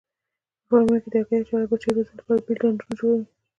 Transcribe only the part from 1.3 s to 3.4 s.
اچولو او بچیو روزنې لپاره بېل ډنډونه جوړوي.